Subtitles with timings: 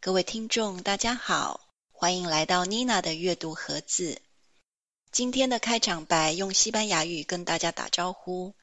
[0.00, 1.60] 各位听众，大家好，
[1.90, 4.22] 欢迎来到妮娜的阅读盒子。
[5.10, 8.54] 今天的开场白用西班牙语跟大家打招呼，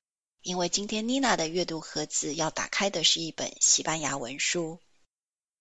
[0.41, 4.79] 因为今天妮娜的阅读盒子要打开的是一本西班牙文书。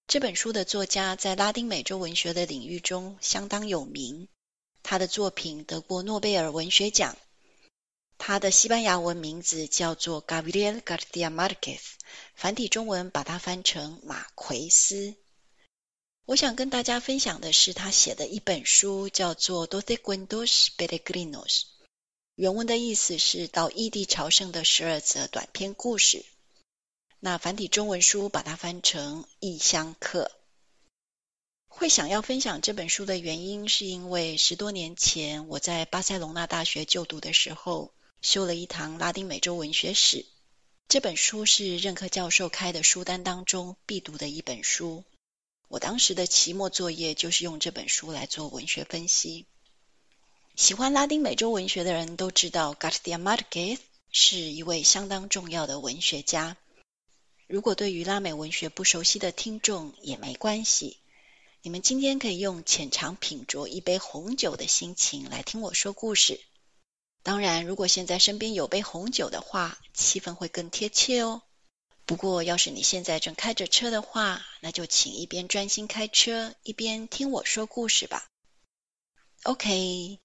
[0.07, 4.27] 这本书的作家在拉丁美洲文学的领域中相当有名，
[4.83, 7.15] 他的作品得过诺贝尔文学奖。
[8.19, 11.81] 他的西班牙文名字叫做 Gabriel García Márquez，
[12.35, 15.15] 繁体中文把它翻成马奎斯。
[16.27, 21.63] 我想跟大家分享的是他写的一本书，叫做 Doce Cuentos Peregrinos。
[22.35, 26.27] 原文的意思是到异地朝圣的十二则短篇故事。
[27.21, 30.31] 那繁体中文书把它翻成异乡客。
[31.67, 37.95] 会想要分享这本书的原因，是因为十多年前我在巴塞隆纳大学就读的时候。
[38.21, 40.27] 修了一堂拉丁美洲文学史，
[40.89, 45.05] 这本书是任课教授开的书单当中必读的一本书。
[45.69, 49.47] 我当时的期末作业就是用这本书来做文学分析。
[50.57, 53.79] 喜欢拉丁美洲文学的人都知道，García Márquez
[54.11, 56.57] 是一位相当重要的文学家。
[57.47, 60.97] 如果对于拉美文学不熟悉的听众也没关系，
[61.63, 66.41] 你们今天可以用浅尝品酌一杯红酒的心情来听我说故事。
[67.23, 71.43] 当然，如果现在身边有杯红酒的话，气氛会更贴切哦。
[72.07, 78.27] 不过，要是你现在正开着车的话，那就请一边专心开车，一边听我说故事吧。
[79.43, 80.19] OK，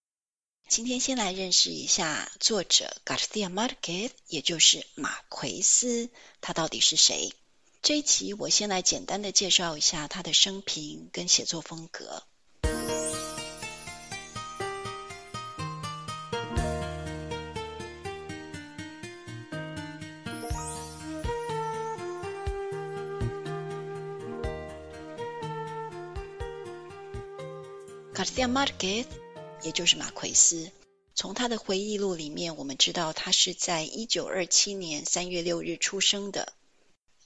[0.70, 7.34] 今天先来认识一下作者 Garcia Marquez，也就是马奎斯，他到底是谁？
[7.82, 12.24] 这一期我先来简单的介绍一下他的生平跟写作风格。
[28.44, 29.06] García Márquez，
[29.62, 30.70] 也就是马奎斯，
[31.16, 36.52] 从他的回忆录里面，我们知道他是在一九二七年三月六日出生的。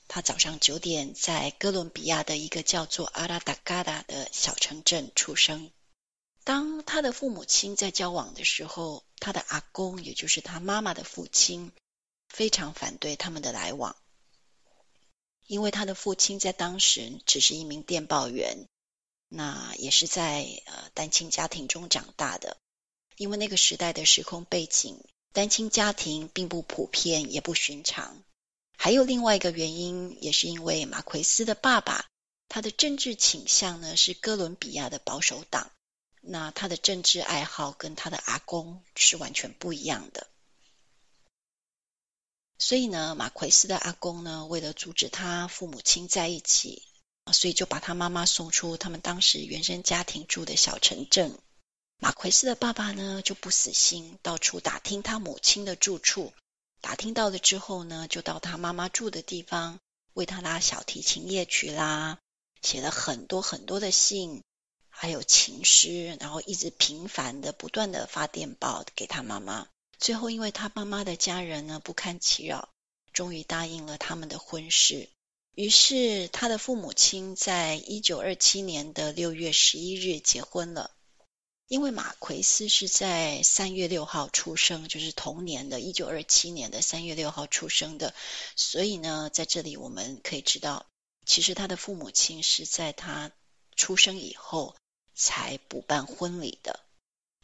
[0.07, 5.71] 他早上九点在哥伦比亚的一个叫做阿拉达嘎达的小城镇出生。
[6.43, 11.71] 当他的父母亲在交往的时候，他的阿公，也就是他妈妈的父亲，
[12.29, 13.95] 非常反对他们的来往，
[15.47, 18.67] 因为他的父亲在当时只是一名电报员。
[19.29, 22.57] 那也是在呃单亲家庭中长大的，
[23.17, 24.99] 因为那个时代的时空背景，
[25.33, 28.23] 单亲家庭并不普遍，也不寻常。
[28.77, 32.05] 还有另外一个原因，也是因为马奎斯的爸爸，
[32.47, 35.71] 他的政治倾向呢是哥伦比亚的保守党，
[36.21, 40.27] 那他的政治爱好跟他的阿公是完全不一样的。
[42.59, 46.83] 所以呢，马奎斯的阿公呢，为了阻止他父母亲在一起。
[47.31, 51.37] 所以就把他妈妈送出他们当时原生家庭住的小城镇。
[51.99, 56.31] 马奎斯的爸爸呢，就不死心，到处打听他母亲的住处。
[56.79, 59.79] 打听到了之后呢，就到他妈妈住的地方
[60.13, 62.19] 为他拉小提琴夜曲啦，
[62.61, 64.43] 写了很多很多的信，
[64.89, 69.67] 还有情诗，然后一直频繁的不断的发电报给他妈妈。
[69.97, 72.69] 最后因为他妈妈的家人呢不堪其扰，
[73.11, 75.09] 终于答应了他们的婚事。
[75.57, 80.91] 于是，他的父母亲在一九二七年的六月十一日结婚了。
[81.67, 88.13] 因为马奎斯是在三月六号出生，就是同年的一九二七年的三月六号出生的，
[88.55, 90.85] 所以呢，在这里我们可以知道，
[91.25, 93.31] 其实他的父母亲是在他
[93.75, 94.75] 出生以后
[95.15, 96.81] 才补办婚礼的。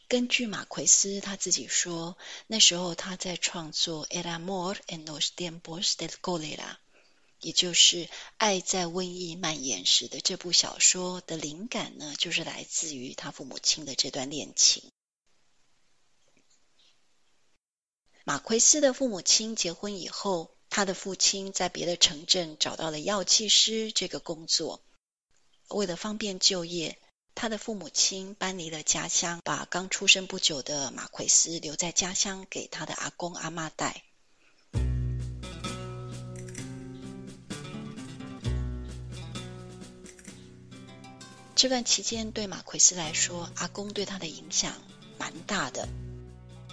[0.07, 6.57] 根据马奎斯他自己说，那时候他在创作《El amor en los tiempos del cólera》。
[7.43, 8.05] 也就是
[8.37, 14.83] 《爱在瘟疫蔓延时》的这部小说的灵感呢，就是来自于他父母亲的这段恋情。
[18.23, 24.81] 马奎斯的父母亲结婚以后，他的父亲在别的城镇找到了药剂师这个工作。
[25.67, 26.97] 为了方便就业，
[27.35, 34.03] 他的父母亲搬离了家乡，把刚出生不久的马奎斯留在家乡给他的阿公阿嬷带。
[41.63, 44.73] 这段期间对马奎斯来说，阿公对他的影响
[45.17, 45.87] 蛮大的。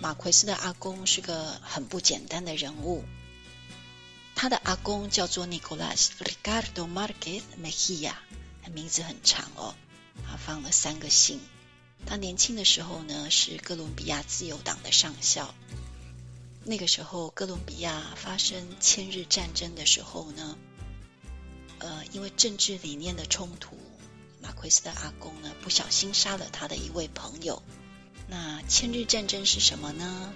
[0.02, 3.04] 马奎斯的阿公是个很不简单的人物，
[4.34, 8.14] 他的阿公叫做 Nicolas Ricardo Marquez Mejia，
[8.75, 9.76] 名字很长哦，
[10.26, 11.38] 他放了三个姓。
[12.04, 15.54] 他年轻的时候呢，是哥伦比亚自由党的上校。
[16.64, 20.58] 那个时候哥伦比亚发生千日战争的时候呢，
[21.78, 23.76] 呃，因为政治理念的冲突，
[24.42, 27.62] 马奎斯的阿公呢不小心杀了他的一位朋友。
[28.28, 30.32] 那千日战争是什么呢？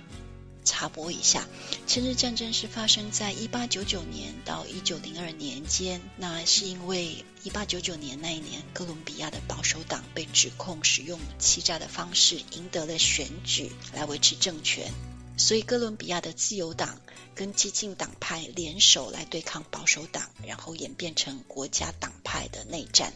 [0.65, 1.47] 插播一下，
[1.87, 6.01] 千日战争是发生在一八九九年到一九零二年间。
[6.17, 14.91] 那是因为一八九九年那一年，哥伦比亚的保守党被指控使用欺诈的方式赢得了选举来维持政权，
[15.37, 16.99] 所以哥伦比亚的自由党
[17.35, 23.13] 跟激进党派联手来对抗保守党，然后演变成国家党派的内战。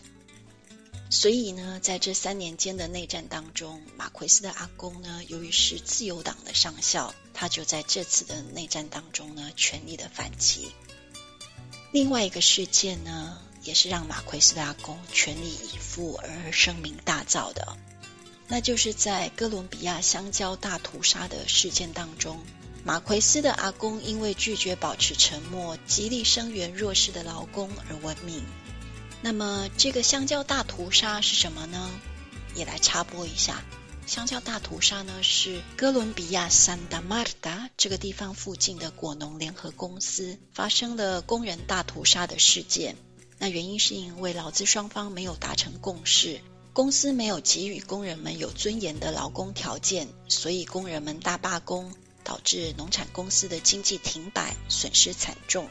[1.10, 10.69] 所以呢，在这三年间的内战当中，马奎斯的阿公呢，由于是自由党的上校，他就在这次的内战当中呢，全力的反击。
[11.93, 17.78] 另外一个事件呢，也是让马奎斯的阿公全力以赴而声名大噪的，
[18.46, 22.38] 那就是在哥伦比亚香蕉大屠杀的事件当中，
[22.84, 28.44] 马奎斯的阿公因为拒绝保持沉默，极力声援弱势的劳工而闻名。
[29.20, 31.91] 那么，这个香蕉大屠杀是什么呢？
[32.55, 33.62] 也来插播一下。
[34.06, 42.97] 香蕉大屠杀呢，是哥伦比亚桑达马尔达这个地方附近的果农联合公司发生了工人大屠杀的事件。
[43.38, 46.41] 那原因是因为劳资双方没有达成共识，
[46.73, 51.93] 公司没有给予工人们有尊严的劳工条件，所以工人们大罢工，
[52.25, 55.69] 导致农产公司的经济停摆，损失惨重。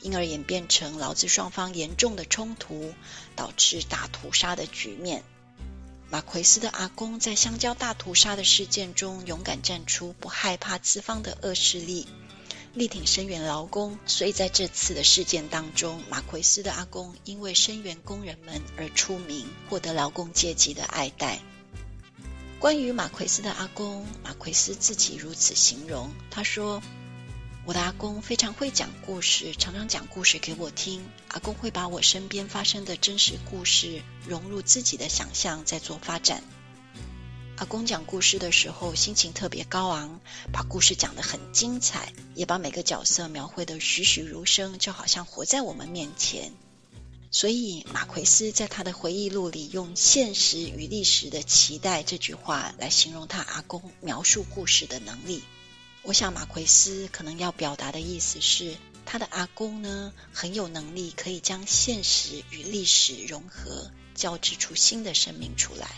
[0.00, 2.94] 因而演变成劳资双方严重的冲突，
[3.36, 5.22] 导致大屠杀的局面。
[6.10, 12.08] 马奎斯的阿公在香蕉大屠杀的事件中勇敢站出，不害怕资方的恶势力，
[12.74, 13.96] 力挺声援劳工。
[14.06, 21.40] 所以在这次的事件当中，马奎斯的阿公因为声援工人们而出名，获得劳工阶级的爱戴。
[22.58, 26.82] 关于马奎斯的阿公，马奎斯自己如此形容，他说。
[27.70, 31.08] 我的阿公非常会讲故事，常常讲故事给我听。
[31.28, 36.42] 阿公会把我身边发生的真实故事融入自己的想象，再做发展。
[37.58, 40.18] 阿公讲故事的时候，心情特别高昂，
[40.52, 46.52] 把故事讲得很精彩，也把每个角色描绘得栩栩如生，就好像活在我们面前。
[47.30, 55.44] 所以，马奎斯在他的回忆录里用“现实与历史的期待”这句话来形容他阿公描述故事的能力。
[56.02, 65.88] 我想马奎斯可能要表达的意思是，他的阿公呢，很有能力可以将现实与历史融合，交织出新的生命出来。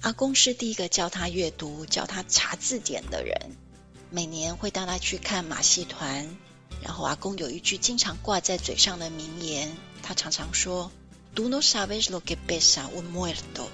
[0.00, 3.56] 阿公是第一个教他阅读、教他查字典的人，
[4.10, 6.36] 每年会带他去看马戏团。
[6.82, 10.90] 然后阿公有一句经常挂在嘴上的名言，他常常说
[11.34, 13.68] ：“Tú no sabes lo que pesa un muerto。”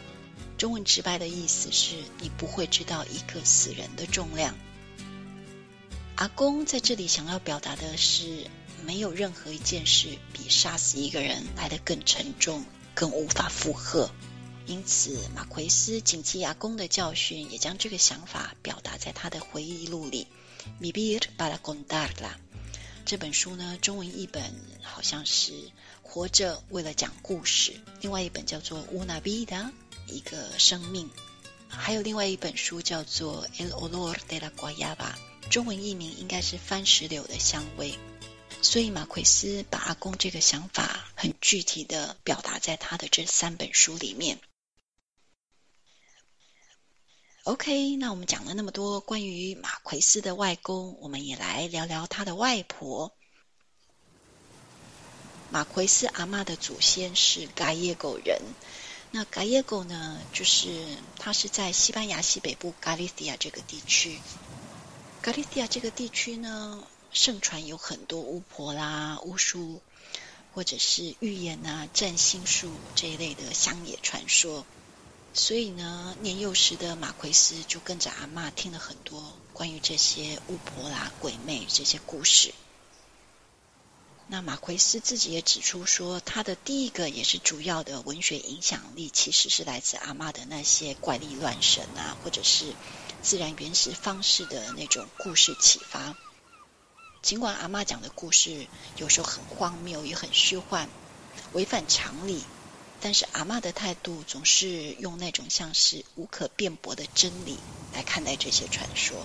[0.58, 4.54] 中文直白的意思是你不会知道一个死人的重量。
[6.16, 8.46] 阿公在这里想要表达的是，
[8.84, 12.64] 没有任何一件事比杀死一个人来得更沉重、
[12.94, 14.10] 更无法负荷。
[14.66, 20.26] 因此，马奎斯谨记阿公的教训，也将这个想法表达在他的回忆录里。
[20.80, 22.32] Vivir para contarla
[23.04, 24.42] 这本书呢，中文译本
[24.82, 25.52] 好像是
[26.02, 29.70] 活着为了讲故事，另外一本叫做 Una vida。
[30.06, 31.10] 一个生命，
[31.68, 35.14] 还有另外一本书叫做《El olor de la guayaba》，
[35.50, 37.98] 中文译名应该是番石榴的香味。
[38.62, 44.38] 所以马奎斯把阿公这个想法很具体的表达在他的这三本书里面。
[47.44, 53.12] OK，那我们讲了那么多关于马奎斯的外公，我们也来聊聊他的外婆。
[55.50, 58.40] 马奎斯阿嬷的祖先是嘎耶狗人。
[59.12, 60.84] 那嘎耶狗呢，就是
[61.18, 64.18] 它是在西班牙西北部加利西亚这个地区。
[65.22, 69.80] 加利西亚这个地区呢，盛传有很多巫婆啦、巫术，
[70.54, 74.66] 或者是预言啊、占星术这一类的乡野传说。
[75.32, 82.52] 所以呢，年幼时的马奎斯就跟着阿嬷听了很多关于这些巫婆啦、鬼魅这些故事。
[84.28, 92.74] 那马奎斯自己也指出说，他的第一个也是主要的文学影响力，其实是来自阿嬷的那些怪力乱神啊，或者是
[93.22, 96.16] 自然原始方式的那种故事启发。
[97.22, 98.66] 尽管阿嬷讲的故事
[98.96, 100.88] 有时候很荒谬，也很虚幻，
[101.52, 102.42] 违反常理，
[103.00, 107.58] 但是阿嬷的态度总是用那种像是无可辩驳的真理
[107.94, 109.24] 来看待这些传说。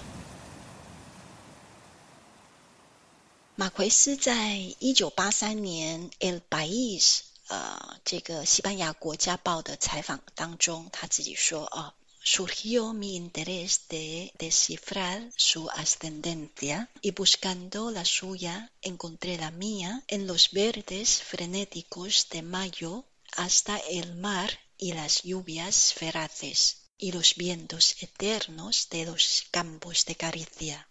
[3.54, 19.52] 马奎斯在一九八三年《El País》呃，这个西班牙国家报的采访当中，他自己说：“哦， surgió mi interés de descifrar su ascendencia y buscando la suya encontré la
[19.52, 23.04] mía en los verdes frenéticos de mayo
[23.36, 30.16] hasta el mar y las lluvias feraces y los vientos eternos de los campos de
[30.16, 30.88] caricia.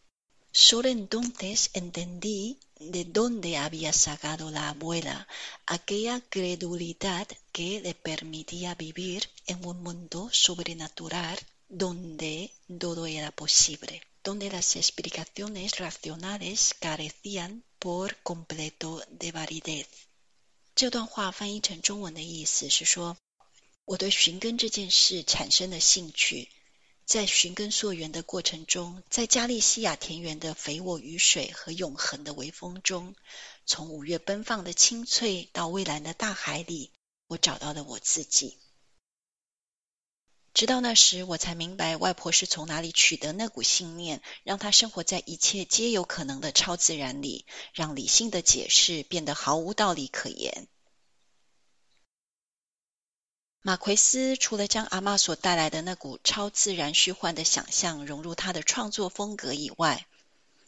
[0.52, 5.28] Sólo entonces entendí de dónde había sacado la abuela
[5.66, 11.38] aquella credulidad que le permitía vivir en un mundo sobrenatural
[11.68, 19.88] donde todo era posible, donde las explicaciones racionales carecían por completo de validez.
[20.74, 23.18] 这段话翻译成中文的意思是说，
[23.86, 26.50] 我对寻根这件事产生了兴趣。
[27.11, 33.17] 在寻根溯源的过程中，在加利西亚田园的肥沃雨水和永恒的微风中，
[33.67, 36.93] 从五月奔放的青翠到蔚蓝的大海里，
[37.27, 38.59] 我找到了我自己。
[40.55, 50.69] 直到那时，我才明白外婆是从哪里取得那股信念，让她生活在一切皆有可能的超自然里，让理性的解释变得毫无道理可言。
[53.63, 60.07] 马奎斯除了将阿嬷所带来的那股超自然虚幻的想象融入他的创作风格以外，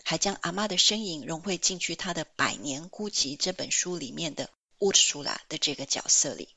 [0.05, 6.51] 还将阿嬷的身影融汇进去他的《百年孤寂》这本书里面的乌苏拉的这个角色里。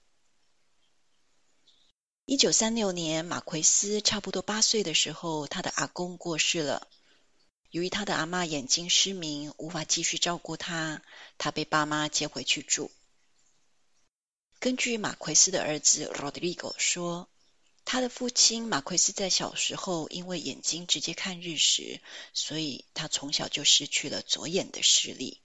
[2.26, 6.88] 一九三六年，马奎斯差不多八岁的时候，他的阿公过世了。
[7.70, 11.02] 由于他的阿嬷眼睛失明，无法继续照顾他，
[11.38, 12.92] 他被爸妈接回去住。
[14.66, 17.30] 根据马奎斯的儿子 Rodrigo 说，
[17.86, 22.02] 他的父亲马奎斯在小时候因为眼睛直接看日食，
[22.34, 25.40] 所以他从小就失去了左眼的视力。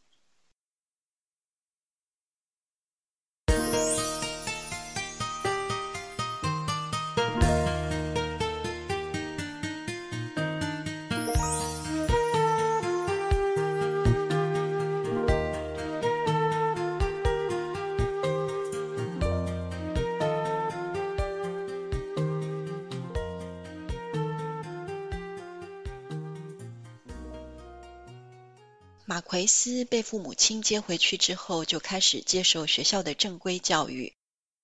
[29.11, 34.15] 马奎斯被父母亲接回去之后，就开始接受学校的正规教育。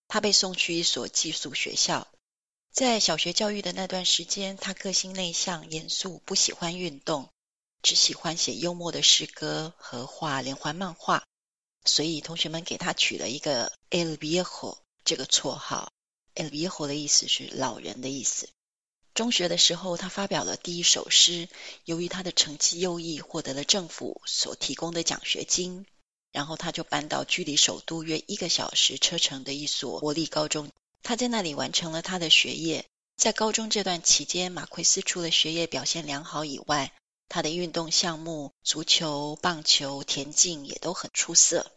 [0.07, 2.07] 他被送去一所寄宿学校。
[2.71, 7.29] 在小学教育的那段时间，他个性内向、严肃，不喜欢运动，
[7.83, 11.25] 只喜欢写幽默的诗歌和画连环漫画。
[11.85, 15.91] 所以同学们给他取了一个 El Viejo 这个绰号。
[16.37, 18.49] El Viejo 的意思是老人的意思。
[19.17, 21.49] 中学的时候，他发表了第一首诗。
[21.87, 25.87] 由于他的成绩优异，获得了政府所提供的奖学金，
[26.33, 30.71] 然后他就搬到距离首都约一个小时车程的一所国立高中。
[31.03, 32.85] 他在那里完成了他的学业。
[33.17, 36.93] 在高中这段期间，马奎斯除了学业表现良好以外，
[37.31, 41.73] 他的运动项目足球、棒球、田径也都很出色。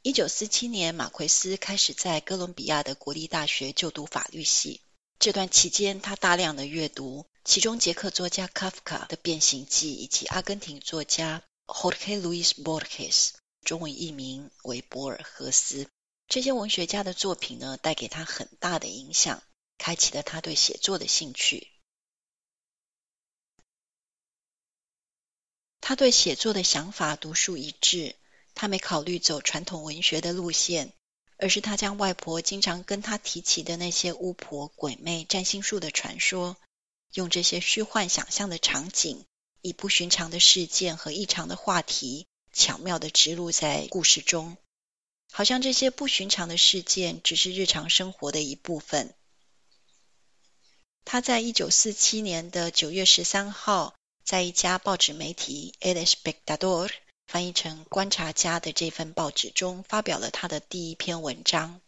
[0.00, 4.80] 一九四七年，马奎斯开始在哥伦比亚的国立大学就读法律系。
[5.18, 13.30] 这段期间，他大量的阅读，其中捷克作家卡夫卡的《变形记》以及阿根廷作家 Jorge Luis Borges（
[13.64, 15.88] 中文译名为博尔赫斯）
[16.28, 19.42] 这些文学家的作品呢，带给他很大的影响，
[19.76, 21.66] 开启了他对写作的兴趣。
[25.80, 28.14] 他对写作的想法独树一帜，
[28.54, 30.92] 他没考虑走传统文学的路线。
[31.38, 36.56] 而是他将外婆经常跟他提起的那些巫婆、鬼魅、占星术的传说，
[37.14, 39.24] 用这些虚幻想象的场景，
[39.62, 44.56] 以不寻常的事件和异常的话题，巧妙地植入在故事中，
[45.30, 49.14] 好像这些不寻常的事件只是日常生活的一部分。
[51.04, 56.88] 他在一九四七年的九月十三号，在一家报纸媒体《El Espectador》
[57.28, 61.82] 翻译成《观察家》的这份报纸中，发表了他的第一篇文章。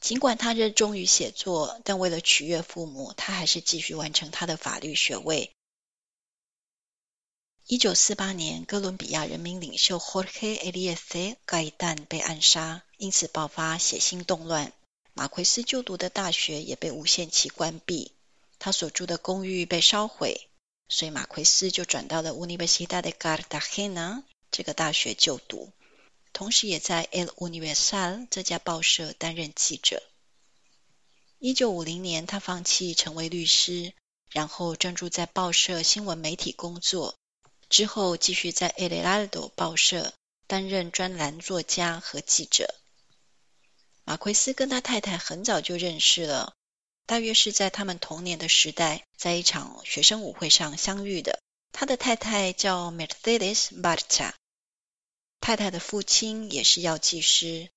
[0.00, 5.50] 尽管他热衷于写作，但为了取悦父母，他还是继续完成他的法律学位。
[7.66, 14.72] 一九四八年，哥伦比亚人民领袖 Jorge Eliezer Gaitan 被暗杀，因此爆发血腥动乱。
[15.12, 18.12] 马奎斯就读的大学也被无限期关闭，
[18.60, 20.48] 他所住的公寓被烧毁。
[20.88, 25.72] 所以马奎斯就转到了 Universidad de Cartagena 这个大学就读，
[26.32, 30.02] 同时也在 El Universal 这家报社担任记者。
[31.38, 33.92] 一九五零年，他放弃成为律师，
[34.30, 37.14] 然后专注在报社新闻媒体工作。
[37.68, 40.14] 之后继续在 El Heraldo 报社
[40.46, 42.74] 担任专栏作家和记者。
[44.04, 46.54] 马奎斯跟他太太很早就认识了。
[47.08, 51.40] 大约是在他们童年的时代，在一场学生舞会上相遇的。
[51.72, 54.34] 他的太太叫 Mercedes Barca，
[55.40, 57.70] 太太的父亲也是药剂师。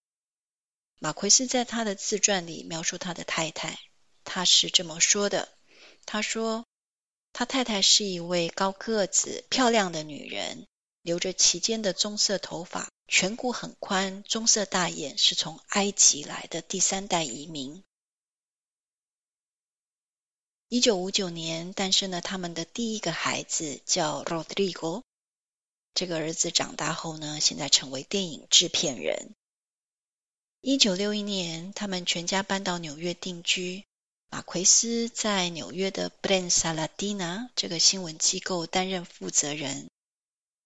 [1.00, 3.79] 马奎斯在他的自传里描述他的太太，
[4.25, 5.47] 他是这么说的：
[6.05, 6.65] 他说，
[7.31, 10.67] 他太太是一位高个子、漂亮的女人，
[11.03, 17.81] 留着齐肩的棕色头发，颧骨很宽，棕色大眼，是从埃及来的第三代移民。
[20.74, 25.01] 一九五九年诞生了他们的第一个孩子，叫 Rodrigo。
[25.94, 29.36] 这个儿子长大后呢，现在成为电影制片人。
[30.62, 33.84] 一九六一年，他们全家搬到纽约定居。
[34.30, 39.90] 马奎斯在纽约的 Bren Saladina 这个新闻机构担任负责人。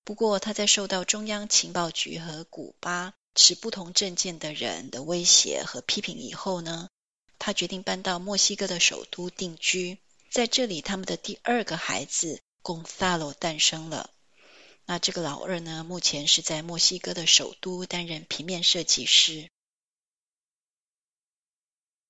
[0.03, 6.89] 不过，他在受到中央情报局和古巴持不同政见的人的威胁和批评以后呢，
[7.37, 9.97] 他决定搬到墨西哥的首都定居，
[10.31, 14.11] 在这里，他们的第二个孩子 Gonzalo 诞生了。
[14.85, 19.49] 那这个老二呢，目前是在墨西哥的首都担任平面设计师。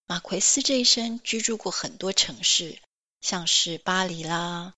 [0.08, 2.78] 马奎斯这一生居住过很多城市，
[3.22, 4.74] 像是巴黎啦、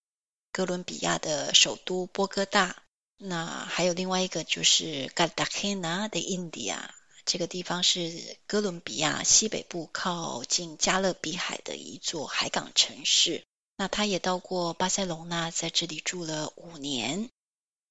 [0.52, 2.84] 哥伦比亚的首都波哥大，
[3.18, 6.90] 那还有另外一个就是 Cartagena de India。
[7.28, 13.44] 这个地方是哥伦比亚西北部靠近加勒比海的一座海港城市。
[13.76, 17.30] 那他也到过巴塞隆纳，在这里住了五年。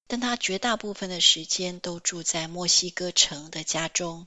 [0.08, 4.26] 但他绝大部分的时间都住在墨西哥城的家中，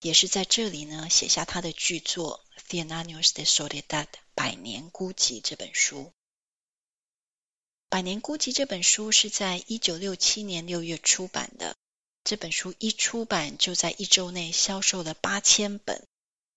[0.00, 5.98] 也是在这里呢，写下他的巨作《Cien años de soledad》百年孤寂这本书。
[7.90, 11.76] 《百年孤寂》这本书是在一九六七年六月出版的。
[12.24, 16.06] 这本书一出版，就在一周内销售了八千本，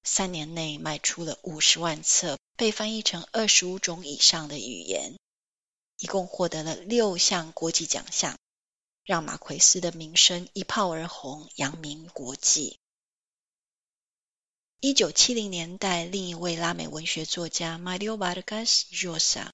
[0.01, 5.19] 三年内卖出了五十万册，被翻译成二十五种以上的语言，
[5.97, 8.38] 一共获得了六项国际奖项，
[9.03, 12.80] 让马奎斯的名声一炮而红，扬名国际。
[14.80, 19.49] 一九七零年代，另一位拉美文学作家 Mario Vargas Llosa，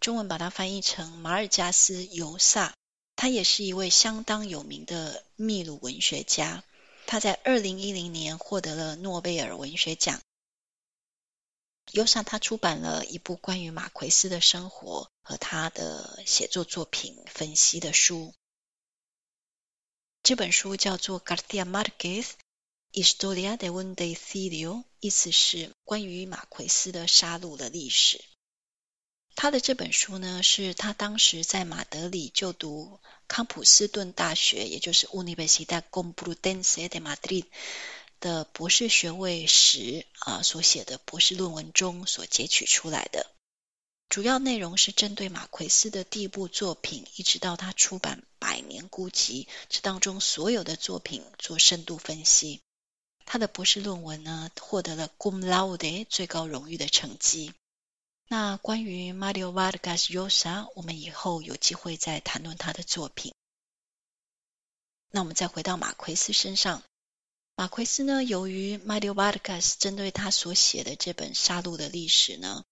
[0.00, 2.74] 中文把它翻译成马尔加斯·尤萨。
[3.22, 6.64] 他也是一位相当有名的秘鲁文学家，
[7.06, 10.20] 他在二零一零年获得了诺贝尔文学奖。
[11.92, 18.34] 尤萨他出版了一部关于马奎斯的生活和他的写作作品分析的书，
[20.24, 22.26] 这本书叫做《García Márquez
[22.90, 28.20] Historia de un deicidio》，意思是关于马奎斯的杀戮的历史。
[29.34, 37.46] 他的这本书呢，是他当时在马德里就读康普斯顿大学，也就是 Universidad Complutense de Madrid
[38.20, 43.26] 的博士学位时啊所写的博士论文中所截取出来的。
[44.08, 52.60] 主要内容是针对马奎斯的第一部作品，一直到他出版《百年孤寂》这当中所有的作品做深度分析。
[53.24, 57.54] 他的博士论文呢，获得了 Cum Laude 最高荣誉的成绩。
[58.32, 63.34] 那关于 Mario Vargas Llosa，我们以后有机会再谈论他的作品。
[65.10, 66.82] 那我们再回到马奎斯身上，
[67.56, 72.64] 马奎斯呢，由于 Mario Vargas 针对他所写的这本杀戮的历史呢，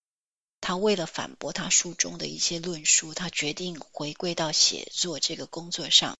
[0.62, 6.16] 他为了反驳他书中的一些论述，他决定回归到写作这个工作上。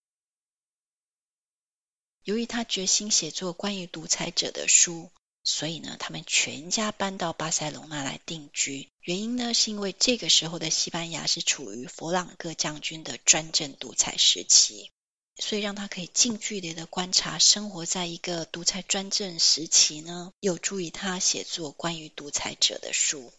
[2.25, 5.11] 由于他决心写作关于独裁者的书。
[5.51, 8.89] 所以呢，他们全家搬到巴塞隆纳来定居。
[9.01, 14.91] 原因呢，是因为这个时候的西班牙是处于佛朗哥将军的专政独裁时期，
[15.37, 23.33] 所以让他可以近距离的观察生活在一个独裁专政时期呢，有助于他写作关于独裁者的书。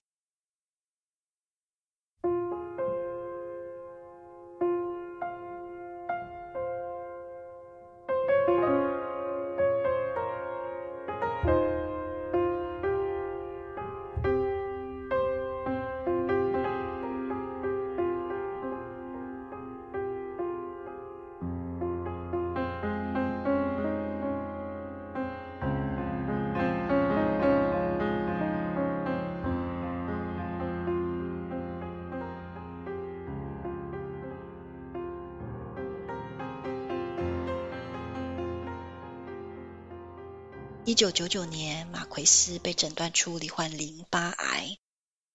[40.92, 44.78] 一九九九年，马奎斯被诊断出罹患淋巴癌，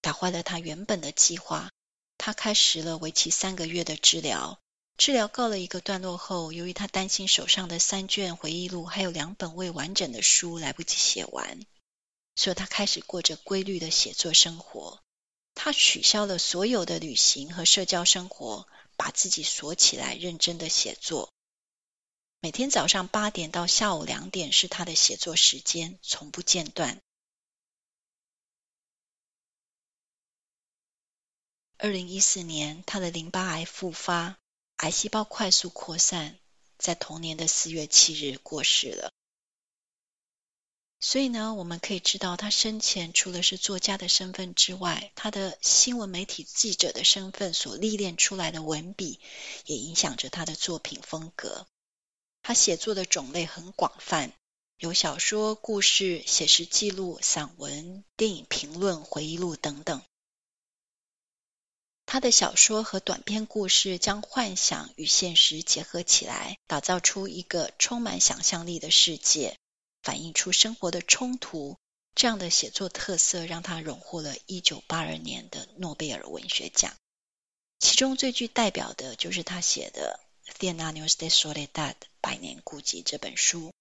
[0.02, 1.70] 打坏了他原本的计划。
[2.18, 4.60] 他开始了为期三个月的治疗。
[4.98, 11.60] 治疗告了一个段落后，由于他担心手上的三卷回忆录还有两本未完整的书来不及写完，
[12.34, 15.00] 所以他开始过着规律的写作生活。
[15.54, 21.32] 他取消了所有的旅行和社交生活，把自己锁起来，认真的写作。
[22.40, 27.02] 每天早上八点到下午两点是他的写作时间，从不间断。
[31.78, 34.38] 二零一四年，他的淋巴癌复发，
[34.76, 36.38] 癌细胞快速扩散，
[36.78, 39.12] 在同年的四月七日过世了。
[41.00, 49.20] 所以呢，我们可以知道，他生前除了是作家的身份之外，他的新闻媒体记者的身份所历练出来的文笔，
[49.66, 51.66] 也影响着他的作品风格。
[52.46, 54.32] 他写作的种类很广泛，
[54.78, 60.00] 有小说、故事、写实记录、散文、电影评论、回忆录等等。
[62.06, 69.58] 他的小说和短篇故事将幻想与现实结合起来，打造出一个充满想象力的世界。
[70.04, 71.76] 反映出生活的冲突，
[72.14, 76.94] 这样的写作特色让他荣获了1982年的诺贝尔文学奖。
[77.80, 83.72] 其中最具代表的就是他写的《Cien años de soledad》百年孤寂这本书。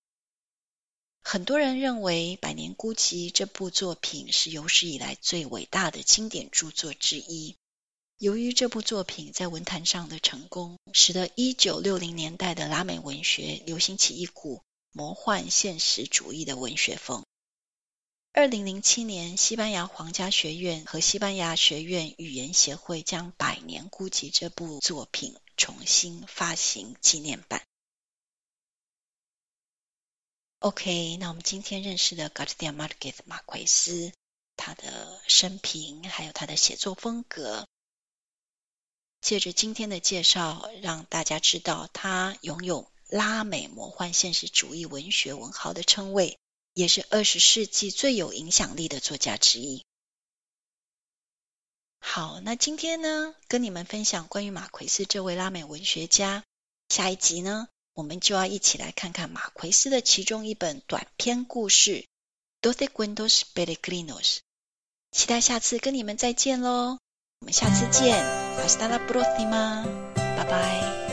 [1.21, 7.55] 很多人认为《百年孤寂》这部作品是有史以来最伟大的经典著作之一。
[8.17, 17.25] 由于这部作品在文坛上的成功，使得1960年代的拉美文学流行起一股魔幻现实主义的文学风。
[18.31, 27.63] 二零零七年，西班牙皇家学院和西班牙学院语言协会将《百年孤寂》这部作品重新发行纪念版。
[30.59, 34.11] OK，那我们今天认识的 García Márquez 马奎斯，
[34.55, 37.67] 他的生平还有他的写作风格，
[39.21, 42.91] 借着今天的介绍，让大家知道他拥有。
[43.07, 46.39] 拉美魔幻现实主义文学文豪的称谓，
[46.73, 49.85] 也是二十世纪最有影响力的作家之一。
[52.07, 56.43] 好，那今天呢，跟你们分享关于马奎斯这位拉美文学家。
[56.87, 61.91] 下一集呢，我们就要一起来看看马奎斯的其中一本短篇故事
[62.61, 64.39] 《Doce Cuentos b e r e g r i n o s》。
[65.11, 66.99] 期待下次跟你们再见喽！
[67.39, 68.23] 我们下次见
[68.59, 71.04] ，Hasta la próxima，拜拜。